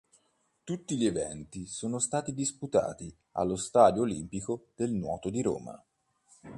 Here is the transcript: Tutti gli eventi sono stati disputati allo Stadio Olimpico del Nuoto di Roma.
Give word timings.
Tutti 0.63 0.97
gli 0.97 1.05
eventi 1.05 1.67
sono 1.67 1.99
stati 1.99 2.33
disputati 2.33 3.15
allo 3.33 3.55
Stadio 3.55 4.01
Olimpico 4.01 4.69
del 4.75 4.89
Nuoto 4.93 5.29
di 5.29 5.43
Roma. 5.43 5.79